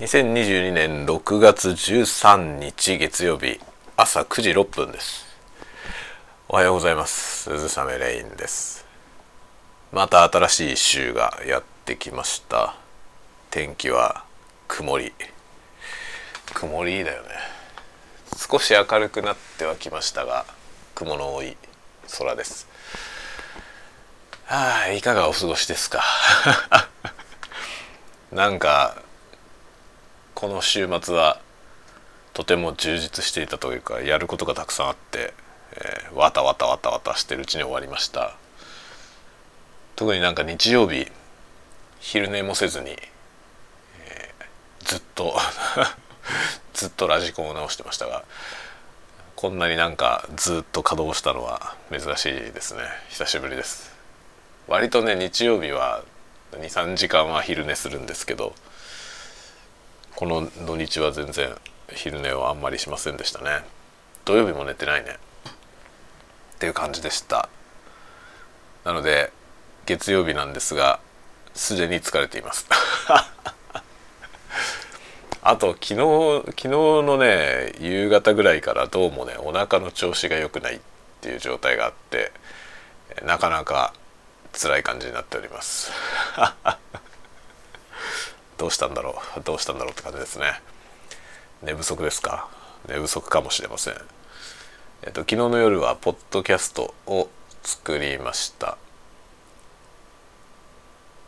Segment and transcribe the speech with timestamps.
[0.00, 3.60] 2022年6月13日月曜日
[3.98, 5.26] 朝9時6分です。
[6.48, 7.50] おはようございます。
[7.58, 8.86] 鈴雨レインです。
[9.92, 12.76] また新しい週がやってきました。
[13.50, 14.24] 天気は
[14.68, 15.12] 曇り。
[16.54, 17.28] 曇りだよね。
[18.50, 20.46] 少し明るくなってはきましたが
[20.94, 21.58] 雲の多い
[22.18, 22.66] 空です。
[24.46, 26.02] はあいかがお過ごしですか？
[28.32, 29.02] なんか
[30.40, 31.38] この週末は
[32.32, 35.34] とても充実していたというかやることがたくさんあって、
[35.72, 38.34] えー、わたわたわたわたしてるうちに終わりました。
[39.96, 41.06] 特になんか日曜日
[41.98, 45.38] 昼寝もせずに、えー、ずっと
[46.72, 48.24] ずっとラジコンを直してましたが
[49.36, 52.84] こんなになんかずっと稼働したのは珍しいですね。
[53.10, 53.94] 久しぶりです。
[54.68, 56.02] 割とね日曜日は
[56.52, 58.54] 23時間は昼寝するんですけど
[60.20, 61.48] この土日は全然
[61.88, 63.64] 昼寝をあんまりしませんでしたね。
[64.26, 65.16] 土曜日も寝てないね。
[66.56, 67.48] っていう感じでした。
[68.84, 69.32] なので
[69.86, 71.00] 月曜日なんですが
[71.54, 72.66] すでに疲れています。
[75.40, 75.94] あと昨日
[76.48, 80.80] 昨日のね夕方ぐらいからどうもねお腹の調子が良くないっ
[81.22, 82.30] ていう状態があって
[83.22, 83.94] なかなか
[84.52, 85.90] 辛い感じになっております。
[88.60, 89.40] どうしたんだろう？
[89.42, 90.60] どうしたんだろうって感じですね。
[91.62, 92.50] 寝不足ですか？
[92.86, 93.94] 寝不足かもしれません。
[95.02, 97.30] えっと昨日の夜はポッドキャストを
[97.62, 98.76] 作りました。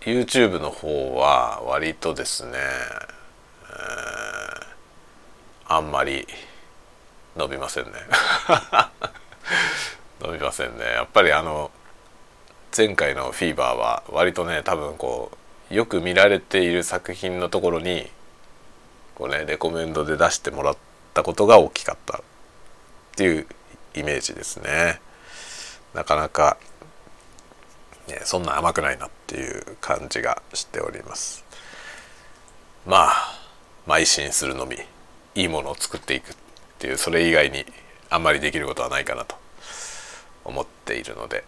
[0.00, 6.26] YouTube の方は割とですね、えー、あんまり
[7.36, 7.92] 伸びませんね。
[10.22, 10.84] 伸びませんね。
[10.86, 11.70] やっぱりあの
[12.74, 15.36] 前回のフィーバーは割とね多分こう
[15.70, 18.06] よく見られている作品のところに
[19.14, 20.76] こうねレコメンドで出してもらっ
[21.12, 22.20] たことが大きかったっ
[23.16, 23.46] ていう
[23.94, 25.00] イメージですね。
[25.92, 26.56] なかなか、
[28.06, 31.44] ね、そんな甘くないなっていう感じがしております。
[32.86, 33.38] まあ
[33.86, 34.76] 邁進するのみ
[35.34, 36.34] いいものを作っていくっ
[36.78, 37.66] ていうそれ以外に
[38.08, 39.36] あんまりできることはないかなと
[40.44, 41.44] 思っているので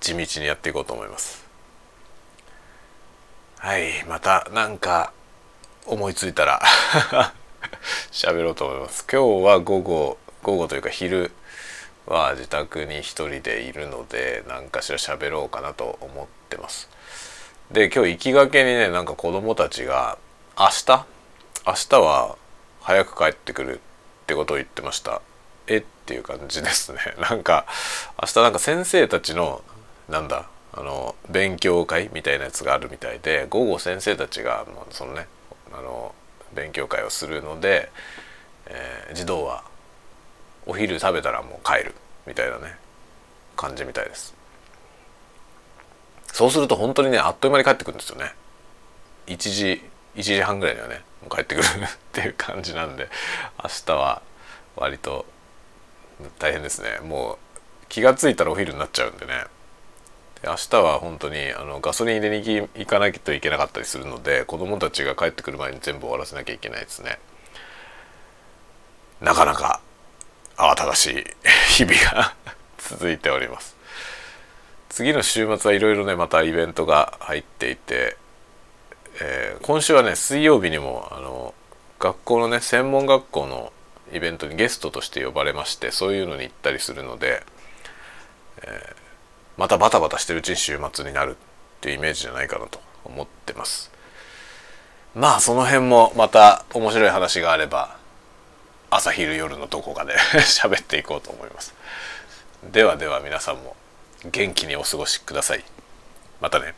[0.00, 1.47] 地道にやっていこうと思います。
[3.58, 5.12] はいまた何か
[5.86, 6.62] 思いついたら
[8.12, 9.04] 喋ろうと思います。
[9.10, 11.32] 今日は午後午後というか昼
[12.06, 16.88] は自宅に一人でいるので何かしら喋ろうかなと思ってます。
[17.70, 20.18] で今日行きがけにねなんか子供たちが
[20.58, 21.06] 明日？
[21.66, 22.36] 明日は
[22.80, 23.80] 早く帰ってくるっ
[24.26, 25.20] てことを言ってました。
[25.66, 25.78] え？
[25.78, 27.00] っていう感じですね。
[27.28, 27.66] なんか
[28.22, 29.62] 明日なんか先生たちの
[30.08, 30.46] なんだ？
[30.78, 35.26] あの勉強会みたいなやつがあるみたいで午後先生たちがそのね
[35.72, 36.14] あの
[36.54, 37.90] 勉強会をするので、
[38.66, 39.64] えー、児童は
[40.66, 41.94] お昼食べたらもう帰る
[42.28, 42.76] みたいなね
[43.56, 44.36] 感じみたいです。
[46.32, 48.32] そうすると本当にねあっという間に帰ってくるんですよね。
[49.26, 49.82] 1時
[50.14, 51.70] 1時半ぐらいにはねもう帰ってくるっ
[52.12, 53.08] ていう感じなんで
[53.60, 54.22] 明日は
[54.76, 55.26] 割と
[56.38, 57.00] 大変ですね。
[57.02, 57.38] もう
[57.88, 59.46] 気が付いたらお昼になっちゃうんでね。
[60.44, 67.18] 明日は本当にあのガソリン入れに行かないといけなかったりするので子供たちが帰ってくる前に全部終わらせなきゃいけないですね。
[69.20, 69.80] なかなか
[70.56, 71.24] 慌ただしい
[71.68, 72.34] 日々が
[72.78, 73.76] 続いております。
[74.90, 78.16] 次の週末はいろいろねまたイベントが入っていて、
[79.20, 81.52] えー、今週はね水曜日にもあの
[81.98, 83.72] 学校のね専門学校の
[84.12, 87.42] イベントにゲストとして呼ばれましてそういうのに行ったりするので、
[88.62, 89.07] えー
[89.58, 91.34] またバタバタしてるうちに週末になるっ
[91.80, 93.90] ていうイメージじゃないかなと思ってます。
[95.14, 97.96] まあその辺もまた面白い話があれば
[98.88, 101.74] 朝昼夜のどこかで 喋っていこうと思います。
[102.62, 103.76] ではでは皆さんも
[104.24, 105.64] 元気にお過ごしください。
[106.40, 106.74] またね。